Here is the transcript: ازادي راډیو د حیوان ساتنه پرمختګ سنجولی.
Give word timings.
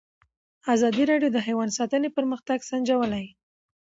ازادي 0.73 1.03
راډیو 1.11 1.33
د 1.33 1.37
حیوان 1.47 1.69
ساتنه 1.77 2.07
پرمختګ 2.17 2.59
سنجولی. 2.69 3.25